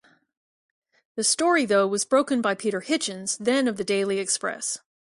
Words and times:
The 1.15 1.23
story 1.23 1.63
though 1.63 1.85
was 1.85 2.05
broken 2.05 2.41
by 2.41 2.55
Peter 2.55 2.81
Hitchens, 2.81 3.37
then 3.37 3.67
of 3.67 3.77
the 3.77 3.83
"Daily 3.83 4.17
Express". 4.17 4.79